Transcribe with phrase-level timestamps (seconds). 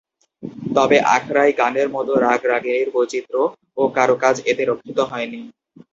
[0.75, 3.43] তবে আখড়াই গানের মতো রাগ-রাগিণীর বৈচিত্র্য
[3.77, 5.41] ও কারুকাজ এতে রক্ষিত হয়নি।